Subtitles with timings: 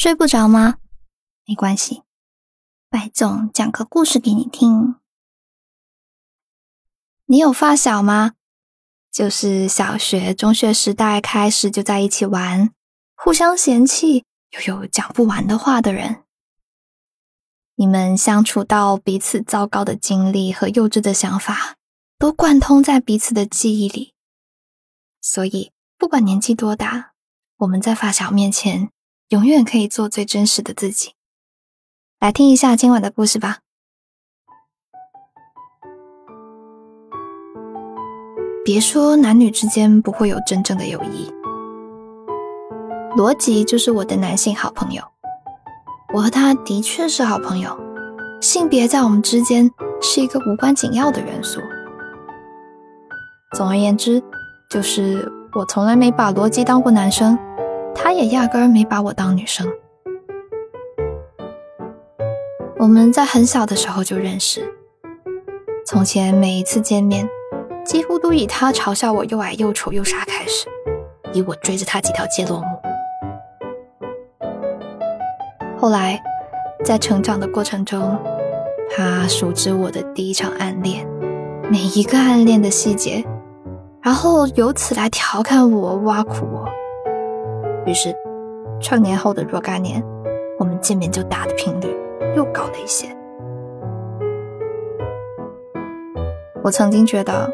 [0.00, 0.78] 睡不着吗？
[1.44, 2.04] 没关系，
[2.88, 4.94] 白总讲个故事给你听。
[7.26, 8.34] 你有发小吗？
[9.10, 12.72] 就是小学、中学时代开始就在一起玩，
[13.16, 16.22] 互相嫌弃又有讲不完的话的人。
[17.74, 21.74] 你们相处到彼此糟糕的经历和幼稚的想法，
[22.20, 24.14] 都贯通在彼此的记忆里。
[25.20, 27.14] 所以，不管年纪多大，
[27.56, 28.92] 我们在发小面前。
[29.28, 31.12] 永远可以做最真实的自己。
[32.18, 33.58] 来听一下今晚的故事吧。
[38.64, 41.30] 别说男女之间不会有真正的友谊，
[43.16, 45.02] 罗辑就是我的男性好朋友。
[46.14, 47.78] 我和他的确是好朋友，
[48.40, 49.70] 性别在我们之间
[50.00, 51.60] 是一个无关紧要的元素。
[53.54, 54.22] 总而言之，
[54.70, 57.38] 就是我从来没把罗辑当过男生。
[58.00, 59.66] 他也压根儿没把我当女生。
[62.78, 64.62] 我们在很小的时候就认识。
[65.84, 67.28] 从前每一次见面，
[67.84, 70.68] 几乎都以他嘲笑我又矮又丑又傻开始，
[71.32, 72.66] 以我追着他几条街落幕。
[75.76, 76.22] 后来，
[76.84, 78.16] 在成长的过程中，
[78.96, 81.04] 他熟知我的第一场暗恋，
[81.68, 83.24] 每一个暗恋的细节，
[84.00, 86.68] 然后由此来调侃我、挖苦我。
[87.88, 88.14] 于是，
[88.82, 90.04] 成年后的若干年，
[90.58, 91.88] 我们见面就打的频率
[92.36, 93.06] 又高了一些。
[96.62, 97.50] 我曾经觉得，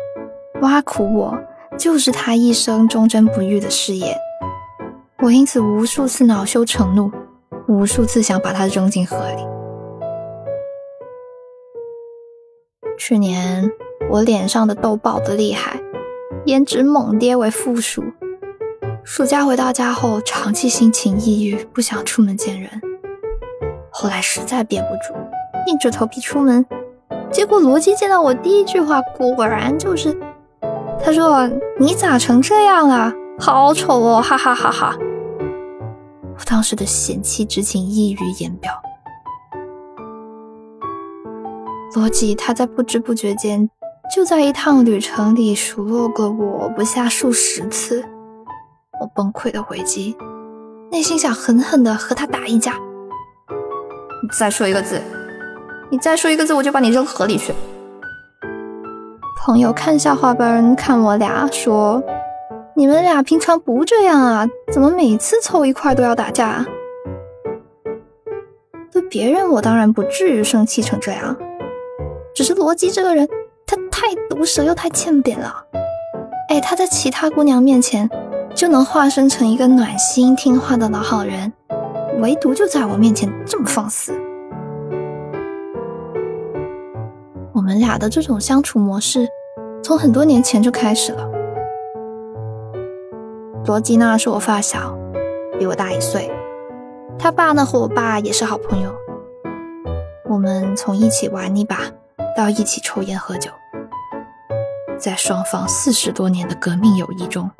[0.60, 1.38] 挖苦我
[1.78, 4.12] 就是他一生忠贞不渝的事业。
[5.22, 7.12] 我因此无数次恼羞成怒，
[7.68, 9.46] 无数次想把他扔进河里。
[12.98, 13.70] 去年
[14.10, 15.80] 我脸上的痘爆的厉害，
[16.44, 18.02] 颜值猛跌为负数。
[19.06, 22.70] 暑假回到家后，长期心情抑郁，不想出门见人。
[23.90, 25.14] 后来实在憋不住，
[25.66, 26.64] 硬着头皮出门。
[27.30, 30.16] 结果罗辑见到我第一句话，果然就是
[31.04, 31.46] ：“他说
[31.78, 33.12] 你咋成这样了？
[33.38, 34.96] 好丑哦！”哈哈哈哈。
[36.38, 38.72] 我当时的嫌弃之情溢于言表。
[41.94, 43.68] 罗辑他在不知不觉间，
[44.14, 48.02] 就在一趟旅程里数落过我不下数十次。
[49.00, 50.16] 我崩溃的回击，
[50.90, 52.74] 内心想狠狠的和他打一架。
[54.22, 55.00] 你再说一个字，
[55.90, 57.52] 你再说一个字，我就把你扔河里去。
[59.44, 62.02] 朋友看笑话般看我俩，说
[62.74, 64.48] ：“你们俩平常不这样啊？
[64.72, 66.64] 怎么每次凑一块都要打架？”
[68.90, 71.36] 对别人我当然不至于生气成这样，
[72.34, 73.28] 只是罗辑这个人，
[73.66, 75.54] 他太毒舌又太欠扁了。
[76.48, 78.08] 哎，他在其他姑娘面前。
[78.54, 81.52] 就能化身成一个暖心听话的老好人，
[82.20, 84.14] 唯独就在我面前这么放肆。
[87.52, 89.28] 我们俩的这种相处模式，
[89.82, 91.28] 从很多年前就开始了。
[93.66, 94.96] 罗吉娜是我发小，
[95.58, 96.30] 比我大一岁，
[97.18, 98.94] 他爸呢和我爸也是好朋友。
[100.28, 101.78] 我们从一起玩泥巴
[102.36, 103.50] 到一起抽烟喝酒，
[104.96, 107.50] 在双方四十多年的革命友谊中。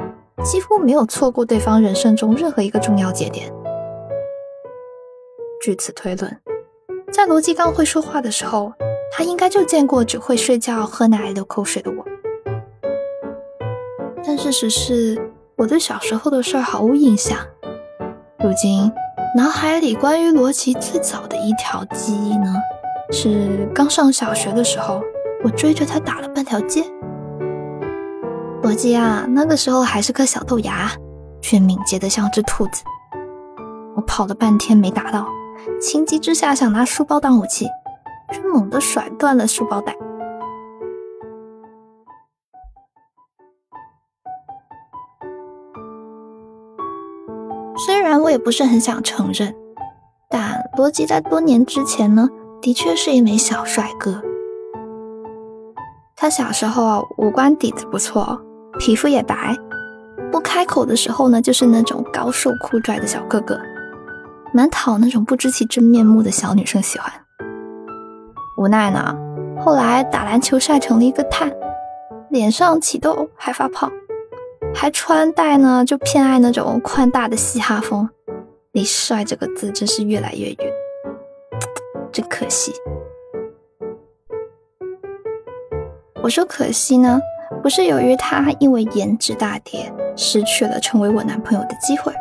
[0.44, 3.50] 几乎没有错过对方人生中任何一个重要节点。
[5.62, 6.38] 据此推论，
[7.10, 8.71] 在罗辑刚会说话的时候，
[9.10, 12.05] 他应该就见过只会睡觉、喝奶、流口水的我。
[14.22, 17.38] 但事实是，我对小时候的事毫无印象。
[18.41, 18.93] 如今，
[19.34, 22.55] 脑海里关于罗辑最早的一条记忆呢，
[23.11, 25.03] 是刚上小学的时候，
[25.43, 26.84] 我追着他打了半条街。
[28.64, 30.91] 罗辑啊，那个时候还是颗小豆芽，
[31.42, 32.82] 却敏捷的像只兔子。
[33.94, 35.28] 我跑了半天没打到，
[35.78, 37.69] 情急之下想拿书包当武器，
[38.32, 39.94] 却猛地甩断了书包带。
[47.86, 49.55] 虽然我也不是很想承认，
[50.31, 52.31] 但罗辑在多年之前呢，
[52.62, 54.22] 的确是一枚小帅哥。
[56.16, 58.40] 他小时候，五官底子不错。
[58.84, 59.56] 皮肤也白，
[60.31, 63.58] 不开口的时候呢，就是那种高瘦酷拽的小哥哥，
[64.52, 67.10] 蛮讨那种不知其真面目的小女生喜欢。
[68.58, 69.16] 无奈呢，
[69.58, 71.50] 后来打篮球晒成了一个炭，
[72.28, 73.90] 脸上起痘还发胖，
[74.75, 78.06] 还穿戴呢就偏爱那种宽大的嘻哈风，
[78.72, 80.58] 离帅这个字真是越来越远，
[82.12, 82.70] 真可惜。
[86.22, 87.19] 我说可惜呢。
[87.64, 92.12] 不是由于他因为颜值大跌失去了成为我男朋友的机会，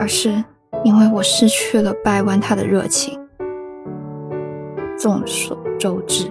[0.00, 0.42] 而是
[0.82, 3.16] 因为我失去了掰弯他的热情。
[4.98, 6.28] 众所周知，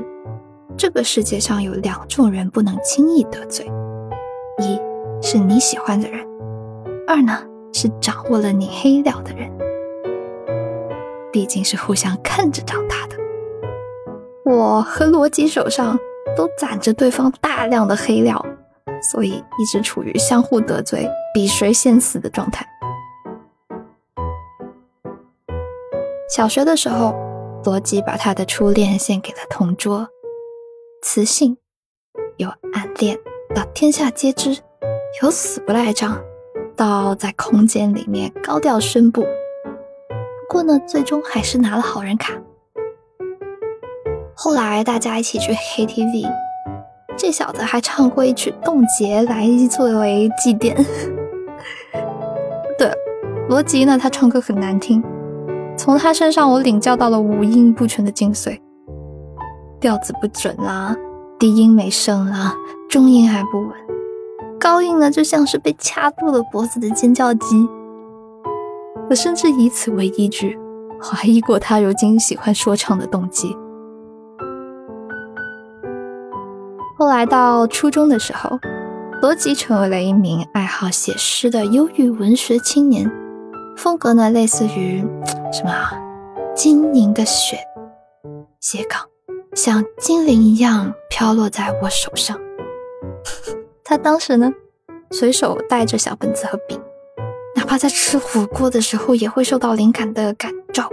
[0.76, 3.66] 这个世界上有两种人不能轻易得罪：
[4.58, 4.78] 一
[5.26, 6.20] 是你喜欢的人，
[7.08, 7.42] 二呢
[7.72, 9.50] 是掌握了你黑料的人。
[11.32, 13.16] 毕竟是互相看着长大的，
[14.44, 15.98] 我和罗辑手上
[16.38, 18.46] 都攒着对方大量的黑料，
[19.02, 22.64] 所以一直处于相互得罪、比谁先死的状态。
[26.30, 27.16] 小学的时候，
[27.66, 30.08] 罗辑把他的初恋献给了同桌，
[31.02, 31.58] 雌性，
[32.38, 33.18] 有暗恋
[33.56, 34.56] 到天下皆知，
[35.24, 36.22] 有死不赖账，
[36.76, 39.22] 到在空间里面高调宣布。
[39.22, 42.34] 不过呢，最终还是拿了好人卡。
[44.40, 46.32] 后来大家一起去 KTV，
[47.18, 50.76] 这小子还唱过一曲《冻结》来作为祭奠。
[52.78, 52.92] 对，
[53.50, 55.04] 罗辑呢，他唱歌很难听，
[55.76, 58.62] 从他身上我领教到了五音不全的精髓，
[59.80, 60.96] 调子不准啦，
[61.40, 62.54] 低音没声啦，
[62.88, 63.72] 中音还不稳，
[64.60, 67.68] 高音呢就像是被掐住了脖子的尖叫鸡。
[69.10, 70.56] 我甚至以此为依据，
[71.02, 73.58] 怀疑过他如今喜欢说唱的动机。
[77.00, 78.60] 后来到初中的时候，
[79.22, 83.08] 罗辑成为了一名爱好写诗的忧郁文学青年，
[83.78, 85.06] 风格呢类似于
[85.54, 85.72] 什么
[86.56, 87.60] 晶莹的雪，
[88.60, 89.00] 斜杠
[89.54, 92.36] 像精灵一样飘落在我手上。
[93.84, 94.52] 他当时呢，
[95.12, 96.80] 随手带着小本子和笔。
[97.56, 100.90] 哪怕在吃火锅的时候，也会受到灵感的感召。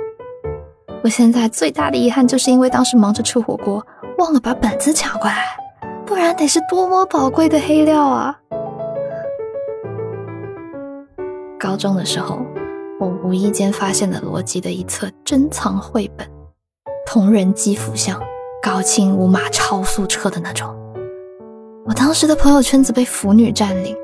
[1.03, 3.87] 我现在最大的遗憾，就是因为当时忙着吃火锅，
[4.19, 5.57] 忘了把本子抢过来，
[6.07, 8.39] 不然得是多么宝贵的黑料啊！
[11.59, 12.39] 高中的时候，
[13.01, 16.29] 我无意间发现了罗辑的一册珍藏绘本，
[17.07, 18.21] 同人机幅像，
[18.63, 20.75] 高清无码超速车的那种。
[21.87, 23.97] 我当时的朋友圈子被腐女占领。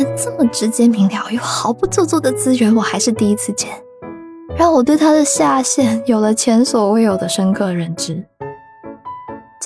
[0.00, 3.70] 但这么直接明了又毫不做作的资源，我还是第一次见，
[4.56, 8.24] 让我对他的下限有了前所未有的深刻认知。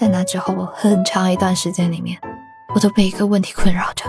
[0.03, 2.19] 在那之后很长一段时间里面，
[2.75, 4.05] 我都被一个问题困扰着：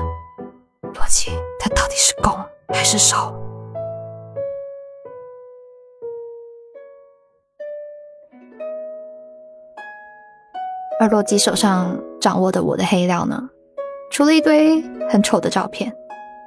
[0.82, 1.30] 洛基
[1.60, 2.34] 他到底是攻
[2.70, 3.32] 还是守？
[11.00, 13.48] 而洛基手上掌握的我的黑料呢？
[14.10, 15.96] 除了一堆很丑的照片。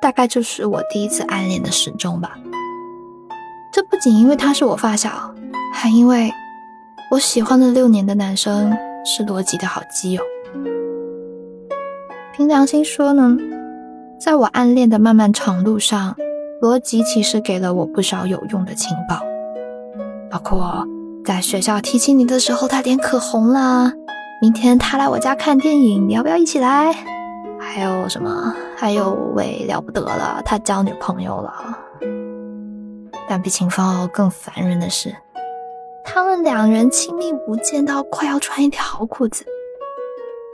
[0.03, 2.37] 大概就是我第一次暗恋的时钟吧。
[3.73, 5.33] 这不仅因为他是我发小，
[5.73, 6.33] 还因为
[7.13, 8.77] 我喜欢了六年的男生
[9.09, 10.23] 是罗辑的好基友。
[12.35, 13.39] 凭良心说呢，
[14.19, 16.17] 在我暗恋的漫漫长路上，
[16.61, 19.23] 罗辑其实给了我不少有用的情报，
[20.29, 20.85] 包括
[21.25, 23.93] 在学校提起你的时候，他脸可红了。
[24.43, 26.93] 明天他来我家看电影，你要不要一起来？
[27.59, 28.53] 还有什么？
[28.77, 31.79] 还有位了不得了，他交女朋友了。
[33.29, 35.15] 但比情报更烦人的是，
[36.07, 39.45] 他们两人亲密无间到快要穿一条裤子。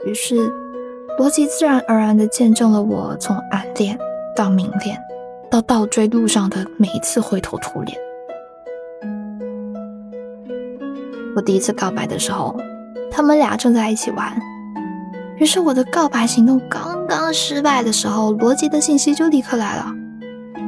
[0.05, 0.51] 于是，
[1.17, 3.97] 罗辑自然而然地见证了我从暗恋
[4.35, 4.99] 到明恋，
[5.49, 7.97] 到倒追路上的每一次灰头土脸。
[11.35, 12.57] 我第一次告白的时候，
[13.11, 14.35] 他们俩正在一起玩。
[15.37, 19.85] 于是我的告白行动刚刚失败的时候，罗辑的信息就立刻来了。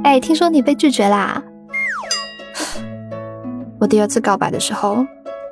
[0.03, 1.43] 哎，听说你被拒绝啦！
[3.85, 5.05] 我第二次告白的时候，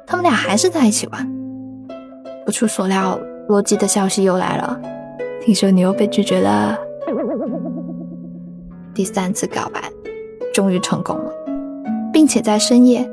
[0.08, 1.32] 他们俩还是在一起玩。
[2.44, 4.82] 不出所料，罗辑的消息又来了。
[5.40, 6.75] 听说你又被拒绝了。
[8.92, 9.84] 第三次告白
[10.52, 11.32] 终于成功了，
[12.12, 13.08] 并且在深夜。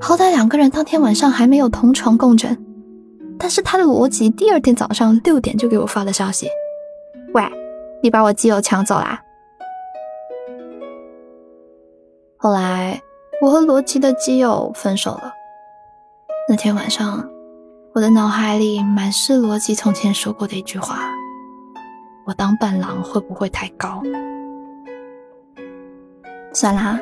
[0.00, 2.56] 好歹两个人当天晚上还没有同床共枕。
[3.36, 6.46] 但是他的逻辑，第二天早上六点就给我发了消息
[7.34, 7.42] ：“喂，
[8.00, 9.20] 你把我基友抢走啦！”
[12.38, 13.00] 后来
[13.42, 15.32] 我和罗辑的基友分手了。
[16.48, 17.28] 那天晚上，
[17.92, 21.10] 我的脑海里满是罗辑从前说过的一句话
[22.26, 24.02] ：“我当伴郎会不会太高？”
[26.54, 26.98] 算啦，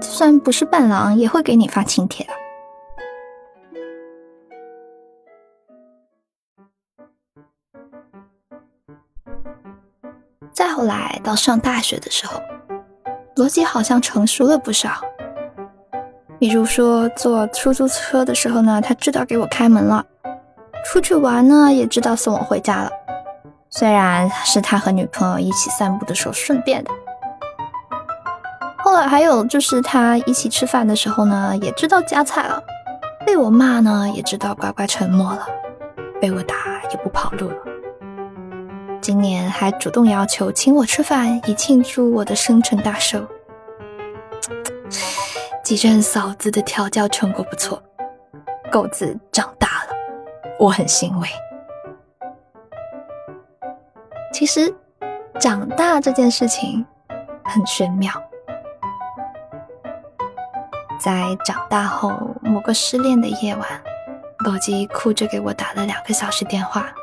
[0.00, 2.32] 就算不是伴郎，也会给你发请帖的。
[10.50, 12.40] 再后来到上大学的时候，
[13.36, 14.90] 罗辑好像成熟了不少。
[16.38, 20.02] 比如说坐出租车的时候呢，他知道给我开门了；
[20.84, 22.90] 出去玩呢，也知道送我回家了。
[23.70, 26.90] 虽然是他和女朋友一起散步的时候顺便的。
[28.78, 32.62] 后来还有就是他一起吃饭的时候呢，也知道夹菜了，
[33.24, 35.46] 被我骂呢，也知道乖乖沉默了，
[36.20, 36.54] 被我打
[36.90, 37.56] 也不跑路了。
[39.00, 43.26] 今年还主动要求请我吃饭，以庆祝我的生辰大寿。
[45.66, 47.82] 几任嫂子的调教成果不错，
[48.70, 49.96] 狗子长大了，
[50.60, 51.26] 我很欣慰。
[54.32, 54.72] 其实，
[55.40, 56.86] 长大这件事情
[57.44, 58.12] 很玄妙。
[61.00, 63.68] 在长大后某个失恋的夜晚，
[64.44, 66.94] 罗辑哭着给我打了两个小时电话，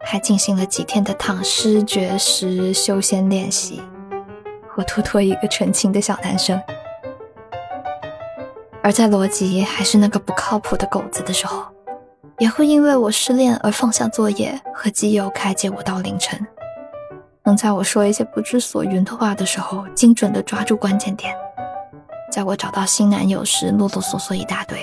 [0.00, 3.82] 还进行了几天的躺尸绝食修仙练习，
[4.74, 6.58] 活脱脱一个纯情的小男生。
[8.82, 11.64] 而在罗辑还是那个不靠谱的狗子的时候，
[12.38, 16.38] 也会因为我失恋而放下作业和基友开解我到凌晨，
[17.44, 21.34] 能在我说一些不知所云的话的时候，精准的抓住关键点。
[22.30, 24.78] 在我找到新男友时，啰啰嗦嗦一大堆。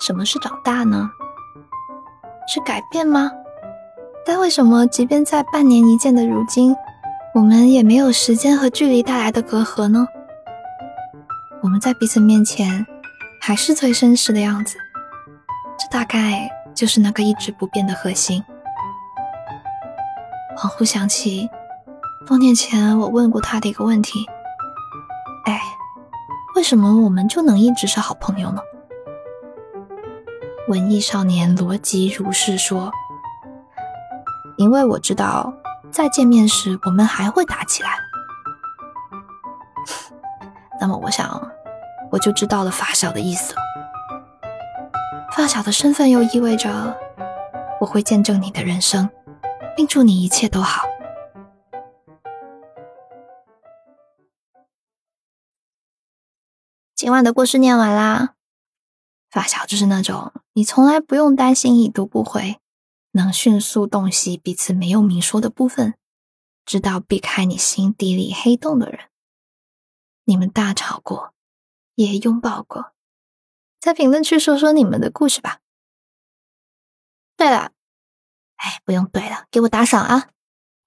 [0.00, 1.08] 什么是长大呢？
[2.46, 3.32] 是改变吗？
[4.26, 6.76] 但为什么，即便在半年一见的如今，
[7.34, 10.06] 我们也没有时间和距离带来的隔阂呢？
[11.62, 12.86] 我们在彼此面前，
[13.40, 14.78] 还是最真实的样子。
[15.76, 18.40] 这大概就是那个一直不变的核心。
[20.56, 21.50] 恍惚想起。
[22.24, 24.24] 多年前，我问过他的一个问题
[25.44, 25.60] ：“哎，
[26.54, 28.62] 为什么我们就能一直是好朋友呢？”
[30.68, 32.90] 文艺少年逻辑如是说
[34.56, 35.52] ：“因为我知道，
[35.94, 37.96] 再见面时我们还会打起来。
[40.80, 41.40] 那么，我想，
[42.10, 43.54] 我就知道了发小的意思。
[45.30, 46.98] 发小的身份又意味着，
[47.80, 49.08] 我会见证你的人生，
[49.76, 50.82] 并祝你一切都好。”
[56.96, 58.30] 今晚的故事念完啦。
[59.30, 62.60] 发小就是那种你从来不用担心已读不回，
[63.16, 65.94] 能迅速洞悉彼此没有明说的部分，
[66.66, 69.08] 知道避开你心底里黑洞的人。
[70.24, 71.32] 你们大吵过，
[71.94, 72.92] 也拥抱过，
[73.80, 75.60] 在评论区说说你们的故事吧。
[77.36, 77.70] 对了，
[78.56, 80.30] 哎，不用对了，给我打赏啊！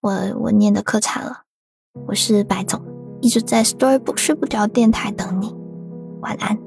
[0.02, 1.46] 我我念的可惨了，
[2.08, 2.84] 我是白总，
[3.22, 5.56] 一直在 Storybook 睡不着电台等你。
[6.20, 6.67] 晚安。